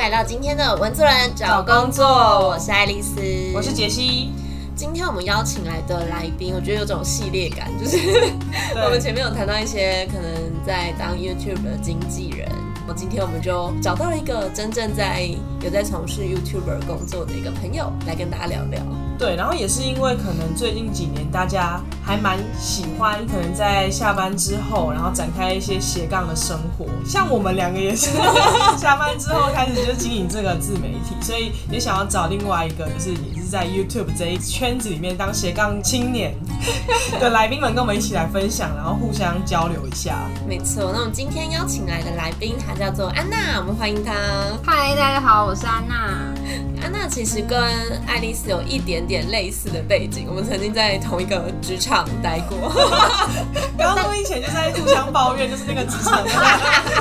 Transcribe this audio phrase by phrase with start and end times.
[0.00, 3.20] 来到今天的文字人找工作，我是爱丽丝，
[3.54, 4.32] 我是杰西。
[4.74, 7.98] 今天我们邀请来的来宾，我觉得有种系列感，就是
[8.82, 12.50] 我们前面有谈到一些可能在当 YouTube 的经纪人，
[12.88, 15.28] 我今天我们就找到了一个真正在
[15.62, 18.80] 有在从事 YouTuber 工作的一个朋友，来跟大家聊聊。
[19.18, 21.78] 对，然后也是因为可能最近几年大家
[22.10, 26.84] 还蛮喜欢，可能在下班之后，然后展开一些斜杠的生活。
[27.06, 28.10] 像我们两个也是
[28.76, 36.34] 下班之后开始就经营这个自媒体，所以也想要找另外一个，就是也是在 YouTube 这一圈子里面当斜杠青年
[37.20, 40.16] 的来宾们，跟我们一起来分享，然后互相交流一下。
[40.48, 44.12] 没错，那我们今天邀请来的来宾，她叫做安娜，我们欢迎她。
[44.66, 46.26] 嗨，大家好，我是安娜。
[46.82, 47.60] 安娜其实跟
[48.06, 52.70] 爱丽丝有一点点类似的背景，我们曾经在同一个职场待过。
[53.76, 56.24] 刚刚录音前就在互相抱怨，就是那个职场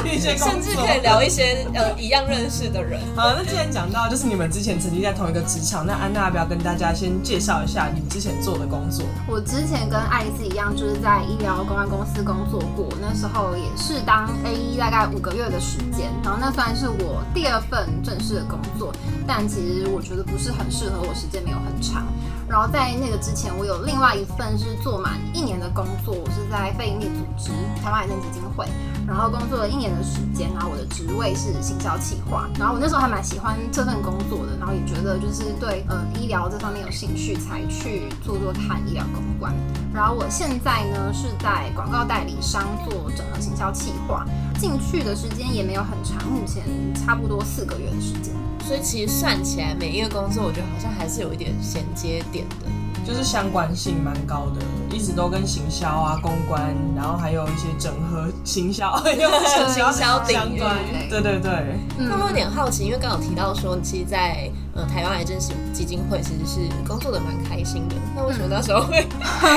[0.05, 2.99] 一些甚至可以聊一些呃一样认识的人。
[3.15, 9.05] 好，那既然讲到就是你们之前曾经在同一个职场，那安娜要不要跟大家先介绍一下你之前做的工作？
[9.27, 18.93] 我之前跟爱丽丝一样，就是在医疗公关公司工作过，那时候也是当 A E 大概五个月的时间，然后那算是我第二份正式的工作，
[19.25, 19.69] 但其实。
[19.69, 22.07] 其实我觉得不是很适合我，时间没有很长。
[22.49, 28.65] 然后在那个之前，我有另外一份是做做满一年的工作，我是在非营利组织台湾癌症基金会，
[29.05, 30.49] 然后工作了一年的时间。
[30.51, 32.49] 然后我的职位是行销企划。
[32.57, 39.53] 然后我那时候还蛮喜欢这份工作的，然后也觉得就是对呃医疗这方面有兴趣，才去做做看医疗公关。
[39.93, 44.25] 然后我现在呢是在广告代理商做整合行销企划，
[44.57, 46.63] 进去的时间也没有很长，目前
[46.95, 48.33] 差不多四个月的时间。
[48.65, 52.65] 所以其实算起来，每一个工作我觉得好像还是有一点衔接点的，
[53.09, 54.61] 就是相关性蛮高的，
[54.95, 56.61] 一直都跟行销啊、公关，
[56.95, 60.77] 然后还有一些整合行销、 行销相关。
[61.09, 61.79] 对对对。
[61.97, 65.35] 那我有点好奇，因为刚刚提到说，其实，在呃台湾癌症
[65.73, 67.95] 基金会其实是工作的蛮开心的。
[68.15, 69.07] 那为什么那时候会？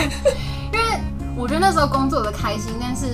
[0.73, 0.99] 因为
[1.37, 3.07] 我觉得那时候工作的开心，但是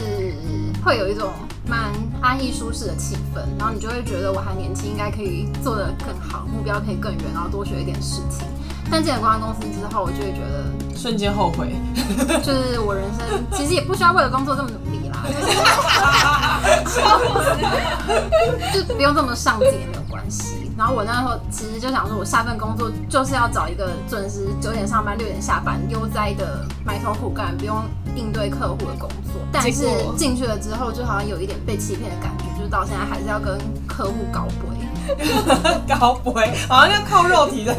[0.85, 1.33] 会有一种。
[1.71, 8.49] 蛮安逸舒适的气氛，然后你就会觉得我还年轻，应该可以做得更好，目标可以更远，然后多学一点事情。
[8.91, 10.65] 但进了公关公司之后，我就会觉得
[10.97, 11.75] 瞬间后悔，
[12.43, 15.25] 就是我人生其实也不需要为了工作这么努力啦，
[18.73, 20.55] 就不用这么上进也没有关系。
[20.77, 27.85] 然后我那时候其实就想说，我下份工作就是要找一个准时九点上班、六点下班、悠哉的埋头苦干，不用
[28.15, 29.33] 应对客户的工作。
[29.51, 34.78] 但是进去了之后，就好像有一点被欺骗的感觉，就是到现在还是要跟客户搞鬼。
[35.89, 37.75] 高不会，好像要靠肉体的，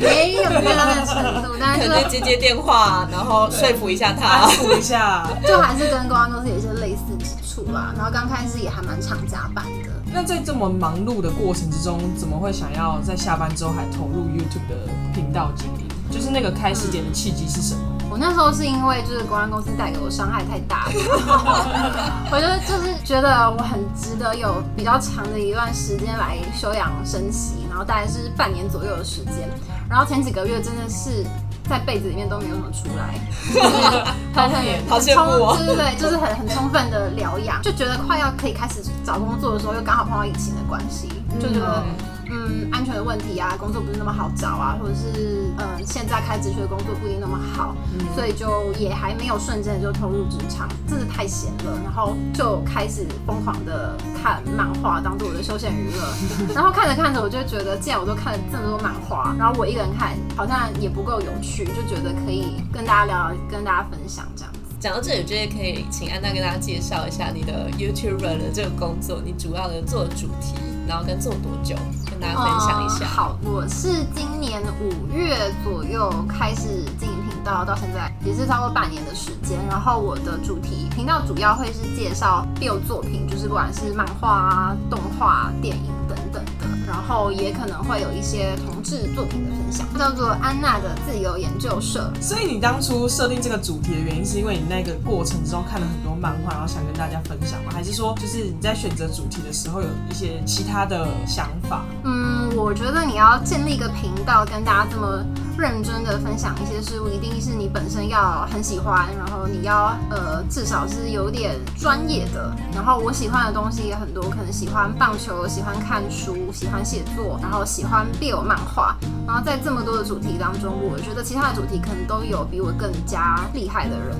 [0.00, 7.92] 没有没有那个程度，但是可能接接电话，然后说服一下他，服一下，就还是跟公关公司有一些类似之处啦。
[7.96, 9.90] 然后刚开始也还蛮常加班的。
[10.12, 14.76] 那在这么忙碌的过程之中，怎么会想要在下班之后还投入 YouTube 的
[15.14, 15.86] 频道经营？
[16.10, 17.80] 就是那个开始点的契机是什么？
[17.82, 20.92] 我那时候是因为就是公安公司带给我伤害太大了，
[22.30, 29.48] 我就就是觉得我很值得有比较长的一段时间来休养生息，然后大概是半年左右的时间，
[29.88, 31.24] 然后前几个月真的是
[31.68, 33.14] 在被子里面都没有什么出来，
[34.34, 41.08] 很很好羡慕对对对，就是很很充分的疗养，就觉得快要可以开始找工作的时候，又刚好碰到疫情的关系，
[41.40, 41.82] 就觉得。
[42.30, 47.74] 嗯，安全的问题啊，工作不是那么好找啊，或者是嗯，现在开职缺的工作不一定那么好，
[48.14, 56.14] 所以就也还没有瞬间就投入职场，真的太闲了，然后就开始疯狂的看漫画当做我的休闲娱乐，
[56.54, 64.58] 然后看着看着我就觉得，既然我都看了这么多漫画，然后我一个人看好像也不够有趣，就觉得可以跟大家聊，跟大家分享这样子。
[64.78, 70.54] 讲到这里，我觉得可以请安娜跟大家介绍一下你的 YouTuber 的这个工作，你主要的做主题。
[70.88, 71.76] 然后跟做多久，
[72.10, 73.04] 跟大家分享一下。
[73.06, 79.58] 好，我是今年五月左右开始经营频道，到现在也是超过半年的时间。
[79.68, 86.42] 然后我的主题频道主要会是介绍 BL 作品，就是不管是漫画啊、动画、电影等等。
[86.88, 92.10] 然后也可能会有一些同志作品的分享，叫做安娜的自由研究社。
[92.20, 97.70] 所以你当初设定这个主题的原因，是因为你那个过程之中看了很多漫画，然后想跟大家分享吗？
[97.72, 101.84] 还是说，就是你在选择主题的时候有一些其他的想法？
[102.04, 105.24] 嗯，我觉得你要建立一个频道，跟大家这么。
[105.58, 112.54] 认真的分享一些事物，一定是你本身要很喜欢，然后你要呃至少是有点专业的。
[112.72, 118.96] 然后我喜欢的东西也很多，可能喜欢棒球，喜欢看书，喜欢写作，然后喜欢 BL 漫画。
[119.26, 124.16] 然后在这么多的主题当中，我觉得其他的主题可能都有比我更加厉害的人。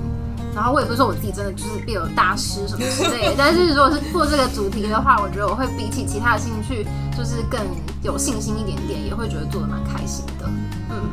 [0.55, 6.85] 然后我也不是说我自己真的就是必有大师什么之类的，但是如果是做这个主题的话，我觉得我会比起其他的兴趣
[7.17, 7.59] 就是更
[8.01, 10.49] 有信心一点点，也会觉得做的蛮开心的。
[10.89, 11.09] 嗯，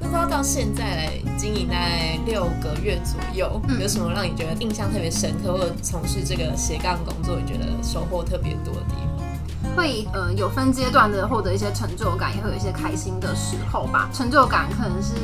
[0.00, 9.17] 不知道到现在来经营大概六个月左右，嗯有什么让你觉得印象特别深刻，或者从事这个斜杠工作，你觉得收获特别多的地方？
[9.76, 14.08] 会呃有分阶段的获得一些成就感，也会有一些开心的时候吧。
[14.12, 15.14] 成就感可能是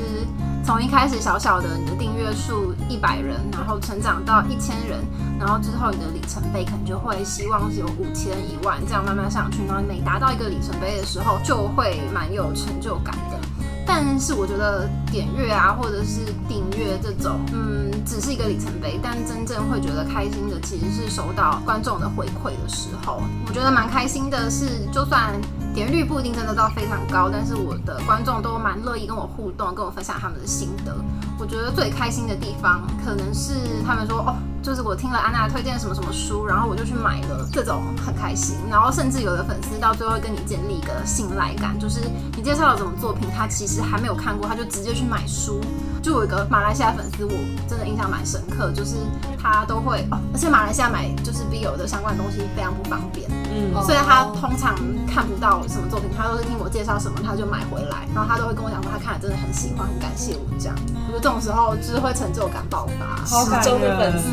[0.64, 5.00] 从一开始小小的你的订阅数一百人，然后成长到一千人，
[5.38, 13.38] 然后之后你的里程碑可能就会希望是有五千、一万这样慢慢上去，然后每达到一个里程碑的时候，就会蛮有成就感的。
[13.87, 18.99] 但是我觉得点阅啊，或者是订阅这种，嗯，只是一个里程碑。
[19.03, 23.23] 但真正会觉得开心的，其实是收到观众的回馈的时候。
[23.47, 25.33] 我觉得蛮开心的是，就算
[25.75, 30.97] 点阅率不一定真的到非常高，但是我的观众都蛮乐意跟我互动，跟我分享他们的心得。
[31.39, 33.53] 我觉得最开心的地方，可能是
[33.85, 38.56] 他们说哦，就是我听了安娜推荐什么什么书，然后我就去买了，这种很开心。
[38.70, 42.00] 然后甚至有的粉丝到最后会跟你建立一个信赖感，就是
[42.34, 45.61] 你介绍了什么作品，他其实还没有看过，他就直接去买书。
[46.02, 47.32] 就有一个马来西亚粉丝，我
[47.69, 48.96] 真的印象蛮深刻，就是
[49.38, 54.75] 他都会哦，而且马来西亚买就是 BL 的相关的东西非常不方便，嗯，哦所以他通常
[55.06, 60.76] 看不到什么作品，他都是听我介绍什么他就买回来，然后他都会跟我讲说他看了真的很喜欢，很感谢我这样。
[61.06, 63.25] 我觉得这种时候就是会成就感爆发。
[63.25, 64.28] 好感始终的人粉丝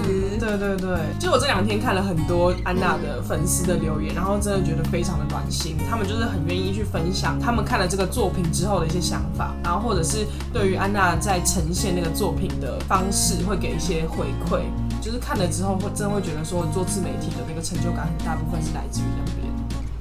[0.57, 5.77] 对对对，就我这两天看了很多安娜的粉丝的留言，然后真的觉得非常的暖心。
[5.89, 14.61] 他们就是很愿意去分享他们看了这个作品之后的一些想法，然后或者是对于安娜在呈现那个作品的方式会给一些回馈。
[15.01, 19.51] 就是看了之后会真的会觉得说做自媒体的那个成就感很大部分是来自于那边。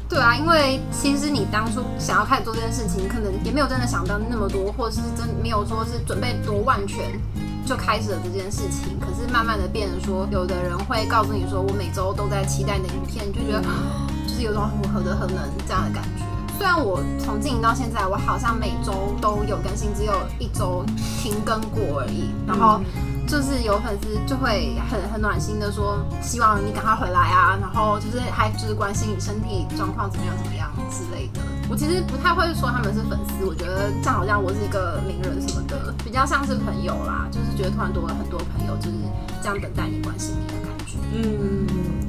[0.08, 7.19] 对啊，因为其实你当初想要开始做这件事情，可能也没有真的想到那么多，或者是真没有说是准备多万全
[7.66, 8.98] 就开始了这件事情。
[9.00, 16.24] 可是慢慢的变成说，有的人会告诉你说，我每周都在期待你的影片，你就觉得啊就是有种很合的很能这样的感觉。
[16.58, 20.84] 虽然我从经营到现在，我好像每周都有更新，只有一周
[21.22, 22.28] 停更过而已。
[22.46, 22.80] 然后
[23.26, 31.40] 就是有粉丝就会很很暖心的说，希望你赶快回来啊，然后就是还就是关心你身体状况怎么样怎么样之类的。
[31.70, 38.96] 我其实不太会说他们是粉丝，我觉得像好像我是一个名人什么的，比较像是朋友啦，就是觉得突然多了很多朋友，就是
[39.40, 40.96] 这样等待你关心你的感觉。
[41.14, 41.67] 嗯，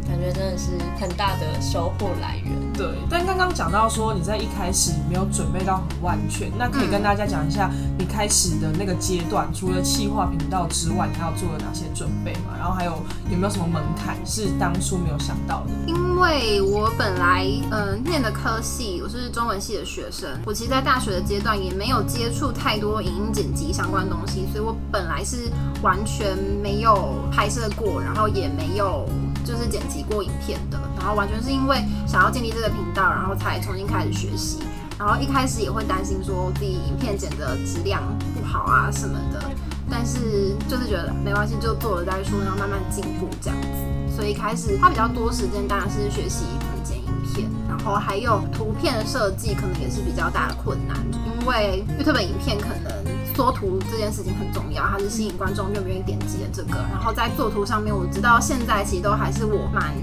[0.08, 2.52] 感觉真的是很大的收获来源。
[2.82, 2.98] 对。
[3.10, 12.58] 但刚刚讲到说你在一开始没有准备到很万全，那可以跟大家讲一下你开始的那个阶段，除了企划频道之外，你还有做了哪些准备嘛？
[12.58, 12.94] 然后还有
[13.30, 15.72] 有没有什么门槛是当初没有想到的？
[15.88, 25.50] 因为我本来嗯、念的科系，我是中文系的学生，我其实，在大学的阶段也没有接触太多影音剪辑相关的东西，所以我本来是
[25.82, 29.08] 完全没有拍摄过，然后也没有
[29.46, 34.60] 就是剪辑过影片的，然后完全是因为想要建立这个频道，然后才重新开始学习。
[35.00, 38.04] 然后一开始也会担心说自己影片剪的质量
[38.36, 39.42] 不好啊什么的，
[39.90, 44.16] 但是就是觉得没关系，就做了再说，然后慢慢进步这样子。
[44.16, 53.01] 所以一开始花比较多时间，当然是学习怎么剪影片，然后还有图片的设计，可能也是比较大的困难，因为 YouTube 影片可能
[53.42, 56.76] 缩图这件事情很重要，它是吸引观众愿不愿意点击的这个。
[56.92, 59.96] 然后在做图上面，我知道现在其实都还是我蛮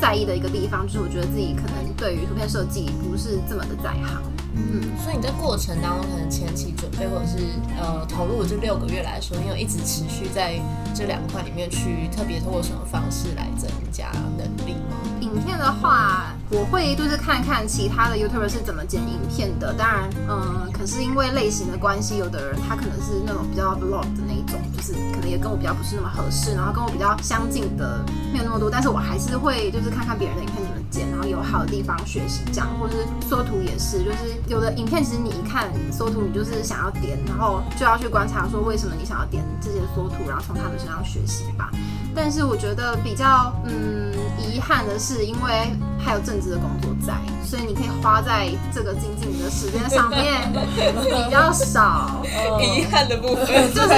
[0.00, 4.22] 在意的一个地方，就是我觉得自己可能对于图片设计不是这么的在行。
[4.54, 7.36] 嗯，所以你在过程当中，可能前期准备或者是
[7.76, 10.58] 呃投入这六个月来说，你有一直持续在
[10.94, 14.96] 这两块里面去特别通过什么方式来增加能力吗？
[15.20, 19.74] 影片的话，我会就是看看其他的 YouTuber 是怎么剪影片的。
[19.74, 28.02] 当然，嗯，可是因为类型的关系，有的人他可能是那种比较 vlog 的那一种，就是可能也跟我比较不是那么合适，然后跟我比较相近的
[28.32, 41.70] 没有那么多，但是我还是会就是看看别人的影片怎么剪，然后有好的地方学习这样，或者是缩图也是，就是有的影片其实你一看缩图，你就是想要点，然后就要去观察说为什么你想要点这些缩图，然后从他们身上学习吧。
[42.20, 52.20] 但是我觉得比较嗯遗憾的是，因为还有正职的工作在，所以你可以花在这个精进的时间上面 比较少。
[52.60, 53.88] 遗憾的部分就是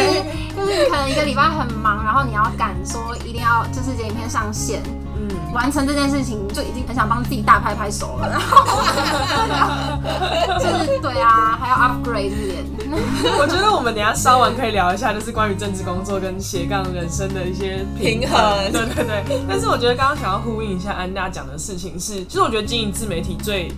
[0.54, 5.09] 就是你可能一个礼拜很忙，然后你要赶说一定要就是剪影片上线，嗯，
[5.52, 8.83] 完成这件事情就已经很想帮自己大拍拍手了，然后
[10.59, 12.64] 就是对啊，还要 upgrade 这点。
[13.38, 18.40] 我觉得我们等下稍完可以聊一下，就是关于政治工作跟斜杠人生的一些平衡
[18.73, 19.40] 对对对。
[19.49, 23.73] 但是我觉得刚刚想要呼应一下安娜讲的事情是，其实我觉得经营自媒体最愉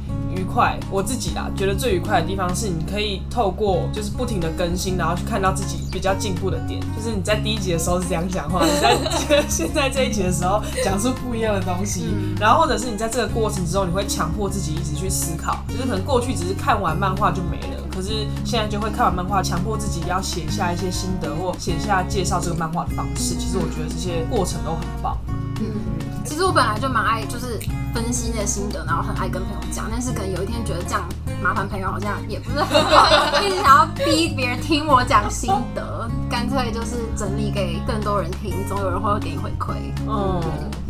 [0.52, 6.80] 快，我自己啦，觉得最愉快的地方是你可以透过就是不停的更新，然后去看到自己比较进步的点。
[6.94, 8.96] 就是你在第一集的时候是这样讲话，你在
[9.48, 23.34] 现在这一集的时候讲出不一样的东西，然后或者是你在这个过程之中，你会强迫自己一直去思考，就是可能过去只是看完漫画就没了，可是现在就会看完漫画，强迫自己要写下一些心得或写下介绍这个漫画的方式。
[23.34, 25.16] 其实我觉得这些过程都很棒。
[25.62, 27.58] 嗯，其实我本来就蛮爱，就是
[27.94, 29.86] 分析那些心得，然后很爱跟朋友讲。
[29.90, 31.08] 但是可能有一天觉得这样
[31.42, 39.74] 麻烦朋友好像也不是很好，一直想要逼别人听我讲心得， 干脆就是整理给更多人听，总有人会给你回馈。
[40.08, 40.40] 嗯，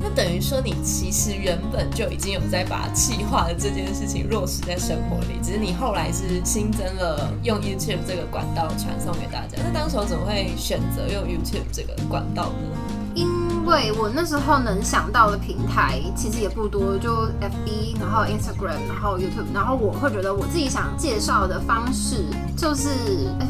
[0.00, 9.58] 那等于说你其实原本就已经有在把气化的这件事情落实在生活里，只是你后来是新增了用 YouTube 这个管道传送给大家。
[9.64, 12.78] 那当时候怎么会选择用 YouTube 这个管道呢？
[13.14, 22.24] 因为我那时候能想到的平台其实也不多，就 FB，然后 Instagram，然后 YouTube，然后我会觉得我自己想介绍的方式，
[22.56, 22.88] 就是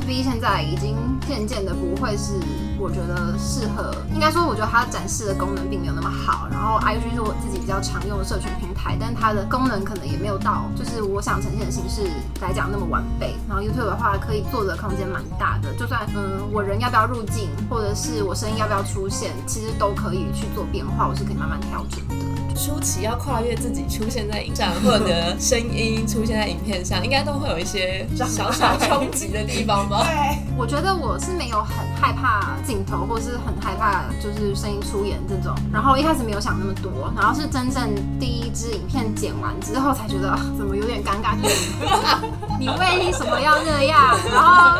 [0.02, 2.32] FB 现在已经渐渐的不会是
[2.78, 12.02] 我觉得适合，应该说我觉得它展示的功能并没有那么好，然后 IG 是我自己比较常用的社群平台，但它的功能可能也没有到就是我想呈现的形式
[12.40, 19.32] 来讲那么完备，然后 YouTube 的话可以做的空间蛮大的，就算嗯我人要不要入镜，或者是我声音要不要出现。
[19.52, 22.31] 其实都可以去做变化，我是可以慢慢调整的。
[22.54, 30.04] 初期要跨越自己出现在影上，或者声音出现在影片上，应该都会有一些小小冲击的地方吧？
[30.06, 35.54] 对，我觉得我是没有很害怕镜头，或是很害怕就是声音出演这种。
[35.72, 41.72] 然后一开始没有想那么多，然后是真正第一支影片剪完之后才觉得怎么有点尴尬，就是
[42.60, 44.16] 你为什么要那样？
[44.32, 44.78] 然后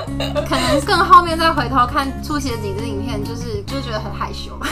[0.48, 4.52] 可能更后面再回头看初期的几支影片，就是就觉得很害羞。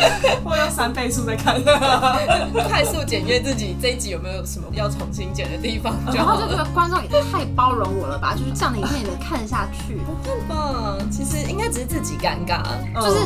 [0.44, 1.60] 我用三倍速在看，
[2.68, 10.96] 快速检阅自己这一集有没有什么要重新剪的地方， 然后就觉得观众也太包容我了吧，就是这样的影片也能看下去，不会吧？
[11.10, 12.62] 其实应该只是自己尴尬，
[12.94, 13.18] 就是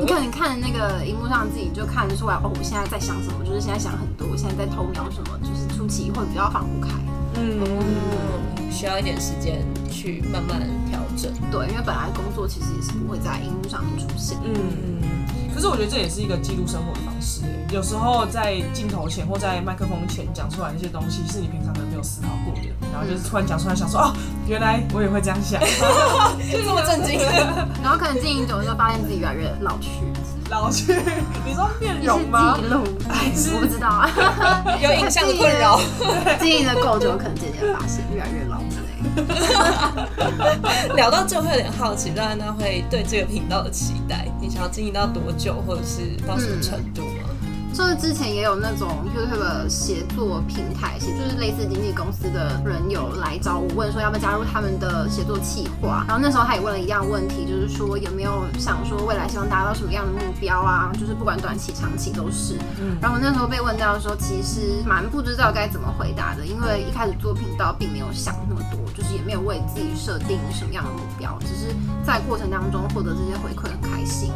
[0.00, 6.92] 你可能看那个荧幕上自己就看得出来，哦，我现在在想什么，就是现在想很多，我现在在偷瞄什么，就是初期会比较放不开，
[7.34, 14.98] 嗯，需要一点时间去慢慢调整，对，因为本来工作其实也是不会在荧幕上面出现，嗯。
[15.58, 17.40] 可是我觉得这也是一个记录生活的方式。
[17.72, 24.14] 有时候在镜头前或在麦克风前讲出来那些东西，是你平常可能没有思考过的，然后就是突然讲出来，想说哦，
[24.46, 25.60] 原来我也会这样想，
[26.48, 27.18] 就这么震惊。
[27.82, 29.90] 然后可能经营久了，就发现自己越来越老去。
[30.48, 30.94] 老去？
[31.44, 32.56] 你说面容吗？
[32.56, 32.84] 记录？
[33.54, 34.08] 我不知道啊。
[34.80, 35.80] 有影像的困扰。
[36.38, 38.57] 经营的够久，可能渐渐发现越来越老。
[40.94, 47.28] 聊到这会有点好奇，不知道那会对这个频道的期待，你想要经营到多久，或者是到什么程度吗？
[47.70, 60.90] 就是之前也有那种 YouTube 协作平台，协就是类似经纪公司的人有来找我问说要不要加入他们的协作企划，然后那时候他也问了一样问题，就是说有没有想说未来希望达到什么样的目标啊？
[60.98, 62.56] 就是不管短期长期都是。
[62.80, 62.98] 嗯。
[63.00, 68.77] 然后我那时候被问到的时候，其实蛮不知道该怎么回答的，因为一开始做频道并没有想那么多，
[69.08, 71.74] 就是也没有为自己设定什么样的目标，只是
[72.04, 74.30] 在过程当中获得这些回馈很开心。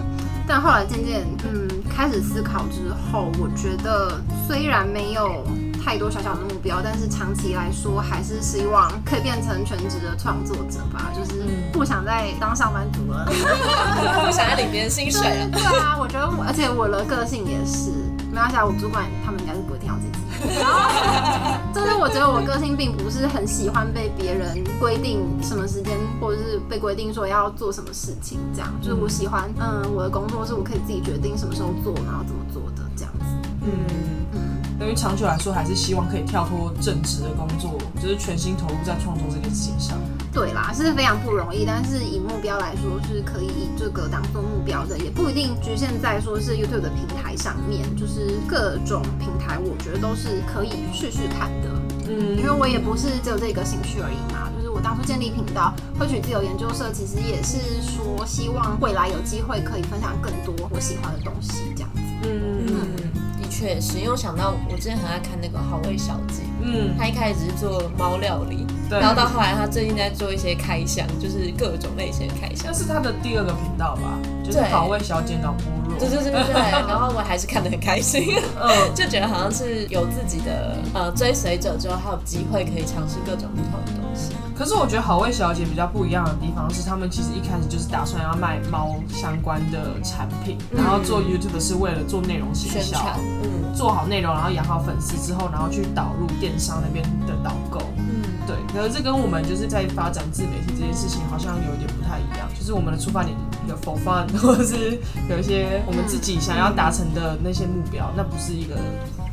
[0.47, 5.45] 但后来渐渐，嗯，开始思考之后，我觉得虽然没有
[5.85, 11.13] 太多小小的目标，但是长期来说，还是希望可以变成全职的创作者吧。
[11.15, 13.25] 就是不想再当上班族了，
[14.27, 15.49] 不想再领别人薪水了。
[15.53, 17.91] 对啊，我觉得，而且我的个性也是，
[18.33, 20.59] 没关系，我主管他们应该是不会听到这集。
[20.59, 28.73] 然后，就是我觉得我个性并不是很喜欢被别人规定什么时间，或者是被规定说要做什么事情，这样。
[28.81, 33.25] 就是我喜欢，嗯，我的工作是我可以自己决定什么时候做，然后怎么做的这样子。
[33.63, 33.71] 嗯
[34.33, 34.41] 嗯。
[34.79, 39.97] 对于长久来说，还是希望可以跳脱正职的工作，就是全心投入在创作这件事情上。
[40.33, 51.69] 对啦，是非常不容易，但是以目标来说，是可以以这个当做目标的，也不一定局限在说是 YouTube 的平台上面，就是各种平台，我觉得都是可以试试看的。
[52.09, 62.01] 嗯，因为我也不是只有这个兴趣而已嘛，就是我当初建立频道，或许自由研究社，其实也是说希望未来有机会可以分享更多我喜欢的东西，这样子。
[62.25, 62.73] 嗯。
[63.51, 72.67] 确实，因为我想到我之前很爱看那个好味小姐，嗯，她一开始只是做猫料理，然后到后来他最近在做一些开箱，就是各种类型的开箱。
[72.67, 74.19] 那是他的第二个频道吧？
[74.45, 75.99] 就是好味小姐脑部弱。
[75.99, 84.33] 对对对对对，然后我还是看得很开心，嗯，就觉得好像是有自己的呃追随者之后，还有机会可以尝试各种不同的东西。
[84.55, 92.99] 可是我觉得好味小姐比较不一样的地方是，他们其实一开始就是打算要卖猫相关的产品，然后做 YouTube 是为了做内容行销，，
[93.43, 97.81] 嗯做好内容，然后养好粉丝之后，然后去导入电商那边的导购。
[98.59, 103.37] 嗯，对，可是这跟我们就是在发展自媒体这件事情好像有一点不太一样，就是我们的出发点
[103.69, 108.77] 有 for fun， 或者是有一些我们自己想要达成的那些目标，那不是一个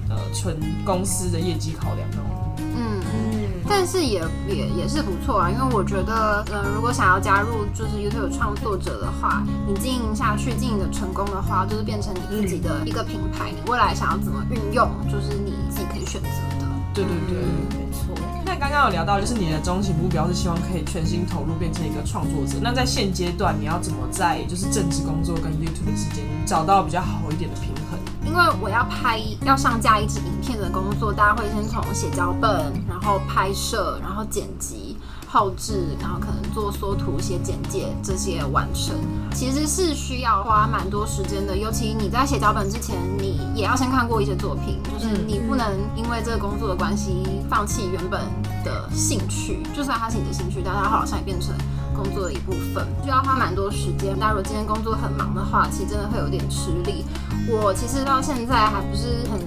[0.10, 2.56] 呃纯公司的业绩考量哦。
[2.58, 3.02] 嗯。
[3.14, 3.30] 嗯
[3.72, 16.28] 但是也也也是不错啊，因为我觉得，呃，如果想要加入就是 YouTube 创作者的话，你经营下去，经营的成功的话，就是变成你自己的一个品牌，你未来想要怎么运用，就是你自己可以选择
[16.60, 16.66] 的。
[16.96, 17.38] 对对对。
[17.38, 18.16] 嗯，没错。
[18.60, 22.60] 刚刚有聊到，就是你的终极目标是希望可以全心投入变成一个创作者。
[22.62, 27.98] 那在现阶段，你要怎么在就是正职工作跟 YouTube 之间找到比较好一点的平衡？
[28.26, 34.89] 因为我要拍要上架一支影片的工作，大家会先从写脚本，然后拍摄，然后剪辑、
[35.32, 38.96] 后置，然后可能做缩图、写简介这些完成，
[39.34, 41.56] 其实是需要花蛮多时间的。
[41.56, 48.22] 尤其你在写脚本之前，你也要先看过一些作品，就是你不能因为这个工作的关系放弃原本
[48.66, 51.54] 的兴趣，就算它是你的兴趣，但它好像也变成。
[51.92, 54.18] 工作的一部分，需要花蛮多时间。
[54.18, 57.04] 那如果今天工作很忙的话，其实真的会有点吃力。
[57.50, 59.38] 我其实到现在还不是很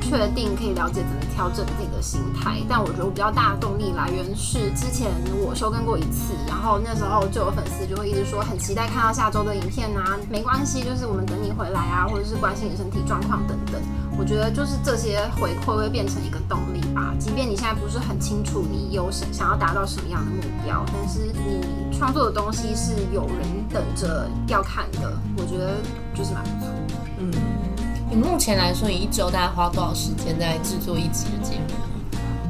[0.00, 13.80] 确定可以了解怎么调整自己的心态，但我觉得我比较大的动力来源是之前我休更过一次，然后那时候就有粉丝就会一直说很期待看到下周的影片啊，没关系，就是我们等你回来啊，或者是关心你身体状况等等。
[14.18, 23.38] 我觉得就是这些回馈会变成一个动力吧，即便你现在不是很清楚你有什想要达到什么样的目标，但是你创作的东西是有人
[23.70, 25.76] 等着要看的，我觉得
[26.14, 26.94] 就是蛮不错的。
[27.20, 27.30] 嗯，
[28.10, 31.74] 你目前来说，你一周大概花多少时间在制作一集的节目？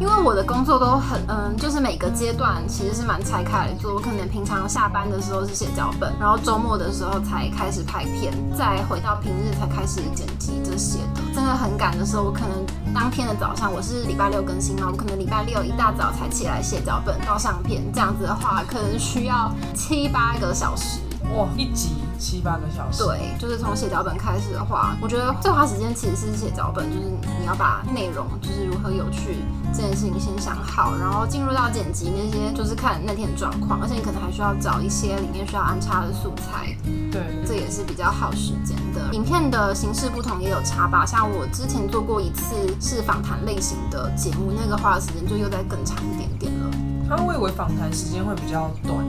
[0.00, 3.94] 因为我的工作都很嗯，就是每个阶段其实是蛮拆开来做。
[3.94, 11.20] 我可能平常下班的时候是写脚本，然后周末的时候才开始拍片，再回到平日才开始剪辑这些的。
[11.34, 20.98] 真的很赶的时候，我可能当天的早上我是礼拜六更新嘛，我可能礼拜六一大早才起来写脚本到上片，这样子的话可能需要七八个小时。
[21.36, 23.02] 哇，一集七八个小时。
[23.02, 29.42] 对，就是从写脚本开始的话，我觉得最花时间其实是写脚本，就是你要把内容就是如何有趣
[29.74, 36.76] 这件事情先想好，然后进入到剪辑那些就是看那天的状况，而且你可能还需要找一些里面需要安插的素材，
[37.10, 39.12] 对，这也是比较耗时间的。
[39.12, 46.70] 影片的形式不同也有差吧，像我之前做过一次是访谈类型的节目，那个花的时间就又再更长一点点了。
[47.08, 49.01] 他们以为访谈时间会比较短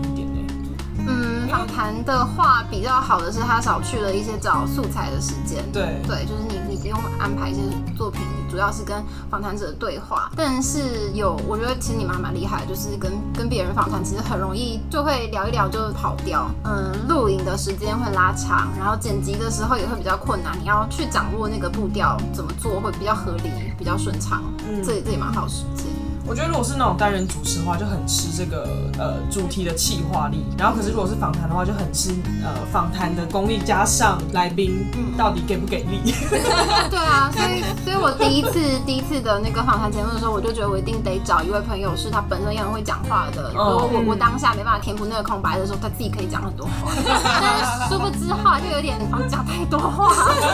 [1.54, 5.64] 访谈的话比较好的是，他少去了一些找素材的时间。
[5.72, 7.62] 对对，就是你你不用安排一些
[7.96, 10.32] 作品，主要是跟访谈者对话。
[10.36, 16.50] 但是有，我觉得其实你们还蛮厉害，就是跟跟别人访谈，其实很容易就会聊一聊就跑掉。
[16.64, 24.42] 嗯，录影的时间会拉长，然后剪辑的时候也会比较困难，你要去掌握那个步调怎么做会比较合理、比较顺畅。
[24.68, 25.83] 嗯这这也蛮耗时间。
[26.26, 30.46] 我觉得如果是那种单人主持的话，就很吃这个呃主题的气化力。
[30.58, 32.12] 然后可是如果是访谈的话，就很吃
[32.44, 36.14] 呃访谈的功力加上来宾到底给不给力。
[36.90, 43.52] 对啊，所以所以我第一次第一次的那个访谈节目的时候，我就觉得我一定得找一位朋友，是他本身也很会讲话的。
[43.52, 46.92] 如果我我当下没办法填补那个空白的时候，他自己可以讲很多话。
[47.04, 48.98] 但是殊不知后来就有点
[49.30, 50.14] 讲太多话，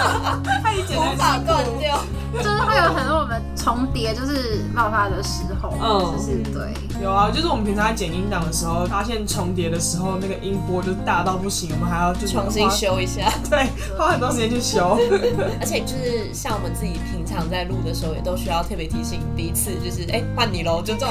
[0.63, 1.99] 他一剪无法断掉。
[2.33, 6.73] 就是会有很多我们重叠，就是爆发的时候，嗯就是对。
[7.01, 14.97] 有啊，就是我们平常在剪音档的时候，发现重叠的时候，那个音波就大到不行，我们还要就是重新，修一下， 对，花很多时间去修。
[15.59, 21.09] 而且就是像我们自己平常在录的时候，也都需要特别提醒彼此，就是哎换你喽，就这种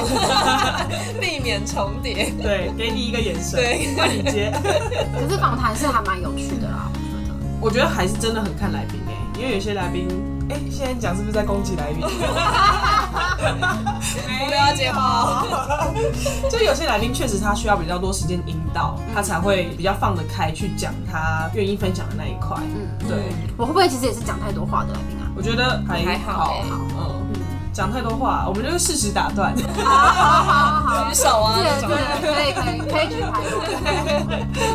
[1.19, 2.31] 避免重叠。
[2.41, 4.51] 对，给你一个眼神，对换你接。
[5.13, 7.39] 可是访谈是还蛮有趣的啦，我觉得。
[7.61, 10.07] 我觉得还是真的很看来宾哎，因为有些来宾，
[10.49, 12.03] 哎，现在讲是不是在攻击来宾？
[14.41, 15.45] 我们要接话哦。
[16.49, 22.57] 就有些来宾确实他需要比较多时间引导，他才会比较放得开去讲他愿意分享的那一块。
[22.59, 25.29] 嗯，对，我会不会其实也是讲太多话的来宾啊？
[25.35, 26.63] 我觉得还还好好欸，
[26.97, 27.31] 嗯，
[27.71, 29.55] 讲太多话，我们就是适时打断。
[29.77, 31.89] 好好好好，举手啊这那种。
[32.21, 33.33] 这可以可以可以举牌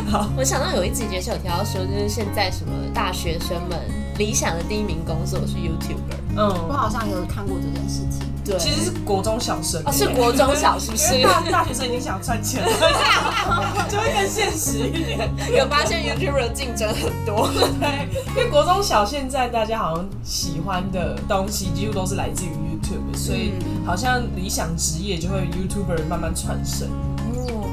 [0.11, 0.27] 好。
[0.37, 3.79] 我想到有一集节是有提到说，就是现在什么大学生们
[4.17, 8.25] 理想的第一名工作是 YouTuber，嗯我嗯，好像有看过这件事情。
[8.45, 11.21] 对，其实是国中小生哦是国中小是不是？
[11.25, 12.69] 大大学生已经想赚钱了，
[13.89, 15.29] 就会更现实一点。
[15.57, 17.49] 有发现 YouTuber 的竞争很多，
[17.79, 23.53] 对，因为国中小现在大家好像喜欢的东西几乎都是来自于 YouTube，所以
[23.85, 26.87] 好像理想职业就会 YouTuber 慢慢传承。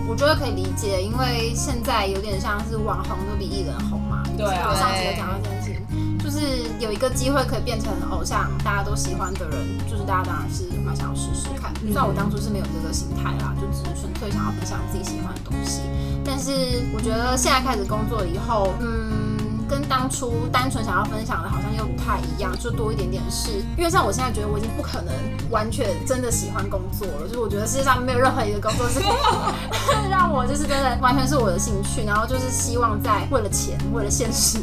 [0.09, 4.23] 我觉得可以理解，因为现在有点像是网红都比艺人红嘛。
[4.37, 11.71] 对啊我上次有讲到这件事情，就是有一个机会可以变成偶像，大家都喜欢的人，就是大家当然是蛮想要试试看。
[11.83, 15.83] 虽然我当初是没有这个心态啦，就只是纯粹想要分享自己喜欢的东西。
[16.25, 19.21] 但是我觉得现在开始工作以后，嗯。
[19.69, 23.49] 跟当初单纯想要分享的，好像又不太一样，就多一点点事。
[23.75, 25.15] 因为像我现在觉得，我已经不可能
[25.49, 34.59] 完全真的喜欢工作了，就是我觉得世界上没有任何一个工作是可以让我就是真的完全是我的兴趣，然后就是希望在为了钱、为了现实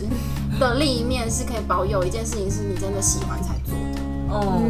[0.60, 4.02] 的另一面是可以保有一件事情是你真的喜欢才做的。
[4.32, 4.62] 哦、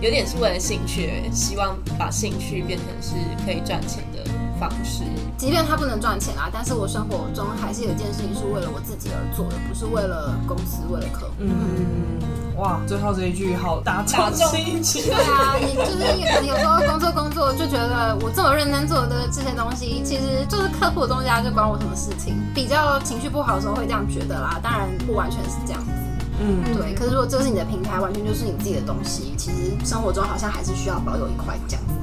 [0.00, 4.24] 有点是为了兴趣，希望把兴趣变成是可以赚钱的
[4.58, 5.04] 方式。
[5.36, 11.32] 即便他不能赚钱啦，但是我生活中还是有一件事情是为了我自己而做的，不是为了公司、为了客户。
[11.38, 12.18] 嗯，
[12.56, 15.04] 哇，最后这一句好打中打中心情。
[15.04, 22.34] 对啊，你就是可能有时候工作工作就觉得我这么认真做的这些东西，其实就是客户的东西啊，就关我什么事情？
[22.52, 25.90] 比较情绪不好的时候会这样觉得啦，当然不完全是这样子。
[26.40, 31.94] 嗯，对，可是如果这是你的平台，完全就是你自己的东西，其实生活中好像还是需要保有一块这样子。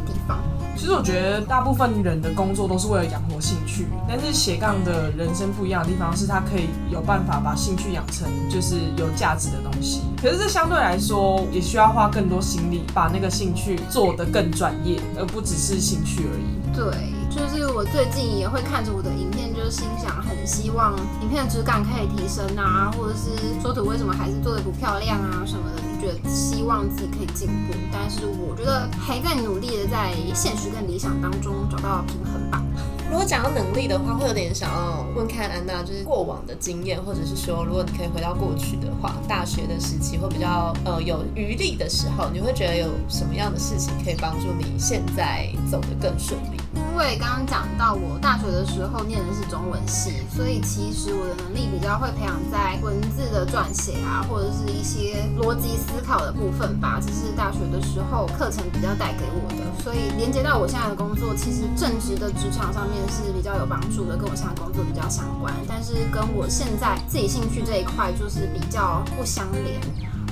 [0.75, 10.01] 其实我觉得大部分人的工作都是为了养活兴趣，但是斜杠的人生不一样的地方是，他可以有办法把兴趣养成就是有价值的东西。
[10.21, 16.75] 可是这相对来说也需要花更多心力，把那个兴趣做得更专业，而不只是兴趣而已。
[16.75, 27.73] 对，就是我最近也会看着我的影片，就是心想很希望影片的质感可以提升啊，或者是说图为什么还是做的不漂亮啊什么的，就觉得希望自己可以进步。
[27.91, 32.63] 但是我觉得还在努力的在现实跟理想当中找到平衡吧。
[33.11, 46.54] 如果讲到能力的话，会有点想要问看安娜，就是过往的经验，或者是说，如果你可以回到过去的话，大学的时期会比较呃有余力的时候，你会觉得有什么样的事情可以帮助你现在走得更顺利？
[46.95, 56.97] 因为刚刚讲到我大学的时候念的是中文系，所以其实我的能力比较会培养在文字的撰写啊，或者是一些逻辑思考的部分吧。
[57.05, 65.53] 这是大学的时候课程比较带给我的，所以连接到我现在的工作，其实正职的职场上面是比较有帮助的，跟我现在工作比较相关。
[65.67, 69.81] 但是跟我现在自己兴趣这一块就是比较不相连。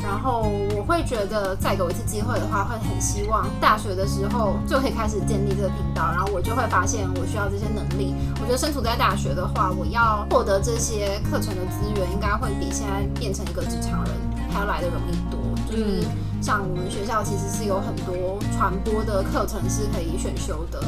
[0.04, 0.42] 然后
[0.76, 8.14] 我会觉得，再给我一次机会的话，会很希望大学的时候就可以开始建立这个频道，然后我就会发现我需要这些能力。
[8.42, 14.14] 我觉得身处在大学的话，我要获得这些课程的资源，应该会比现在变成一个职场人
[14.52, 15.40] 还要来的容易多。
[15.66, 16.04] 就是
[16.42, 20.80] 像我们学校其实是有很多传播的课程是可以选修的，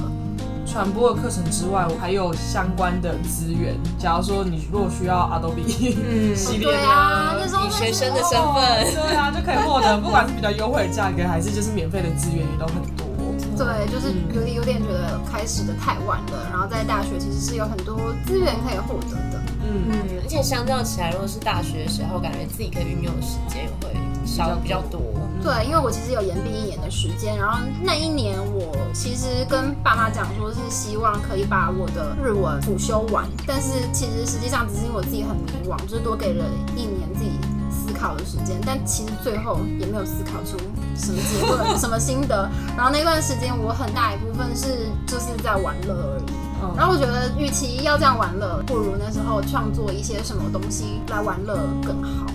[0.75, 3.73] 传播的课程之外，我还有相关的资源。
[3.97, 13.07] 假如说你如果需要 Adobe 嗯 系列对啊，那时候以学生的身哦份， 对啊，就可以获得不管是比较优惠的价格，还是就是免费的资源也都很多。
[13.55, 17.95] 对，就是有点有点觉得开始的太晚了，然后在大学其实是有很多
[18.27, 19.39] 资源可以获得的。
[19.63, 24.99] 嗯，嗯，而且相较起来，如果是大学的时候，感觉自己可以运用的时间也会少比较多。
[25.43, 36.45] 对，因为我其实有延毕一年的时间，然后那一年我其实跟爸妈讲说是希望可以把我的日文辅修完，但是其实实际上只是因为我自己很迷惘，就是多给了
[36.75, 37.31] 一年自己
[37.69, 40.57] 思考的时间，但其实最后也没有思考出
[40.95, 42.49] 什么结论、 什么心得。
[42.75, 46.23] 然后那段时间我很大一部分是就是在玩乐而已。
[46.23, 52.25] 嗯然后我觉得，与其要这样玩乐，不如那时候创作一些什么东西来玩乐更好。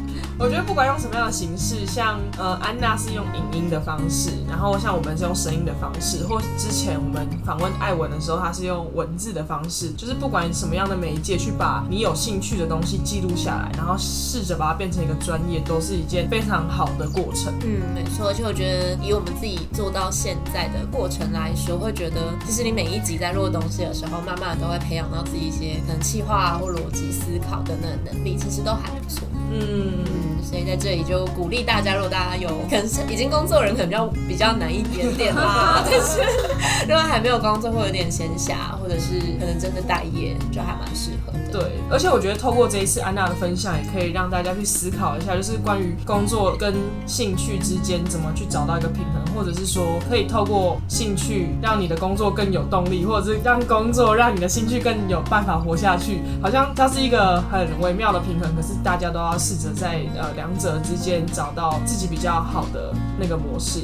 [0.40, 17.52] 我觉得不管用什么样的形式，像呃安娜是用影音的方式，然后像我们是用声音的方式，或之前我们访问艾文的时候，他是用文字的方式，就是不管什么样的媒介，去把你有兴趣的东西记录下来，然后试着把它变成一个专业，都是一件非常好的过程。
[17.60, 29.28] 嗯，没错，而且我觉得以我们自己做到现在的过程来说，会觉得其实你每一集在录东西的时候，慢慢地都会培养到自己一些可能气化啊或逻辑思考等等的能力，其实都还不错。
[29.52, 35.82] 嗯，嗯，所以在这里就鼓励大家，如果大家有可能是已经工作的人，可能比较比较难一点点啦。
[35.88, 36.20] 但是
[36.88, 41.38] 如果还没有工作，或有点闲暇，或者是可能真的待业，就还蛮适合的。
[41.52, 46.74] 对，而且我觉得透过这一次安娜的分享，也可以让大家去思考一下，就是关于工作跟
[47.06, 56.22] 兴趣之间怎么去找到一个平衡，或者是说可以透过兴趣让你的工作更有动力，或者是让工作让你的兴趣更有办法活下去。
[56.40, 63.80] 好像它是一个很微妙的平衡，可是大家都要试着在呃个两者之间找到自己比较好的那个模式。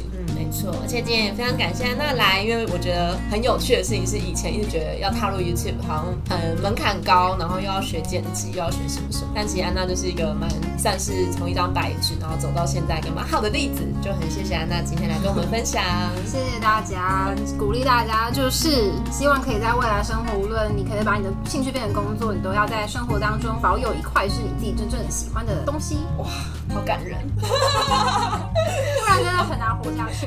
[0.46, 0.74] 嗯，没错。
[0.82, 9.32] 而且今天也非常感谢安娜来，因为我觉得很有趣的事情是，以前一直觉得要踏入 YouTube 好像呃门槛高，然后又要学剪辑，又要学什么什么。
[9.35, 13.82] 但其实安娜就是一个蛮算是从一张白纸，然后走到现在一个蛮好的例子。
[14.02, 15.82] 就很谢谢安娜今天来跟我们分享。
[16.24, 25.98] 谢谢大家，鼓励大家，就是希望可以在未来生活，无论你可以把你的兴趣变成工作，你都要在生活当中保有一块是你自己真正喜欢的东西。
[26.18, 26.26] 哇，
[26.74, 27.18] 好感人，
[29.37, 30.27] 不然真的很难活下去。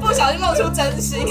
[0.00, 1.26] 不小心露出真心。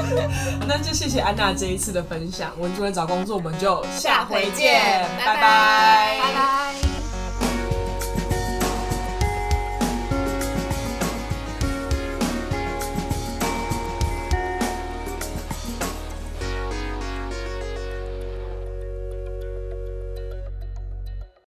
[0.66, 2.50] 那就谢谢安娜这一次的分享。
[2.58, 6.55] 文主任找工作，我们就下回见，拜拜，拜拜。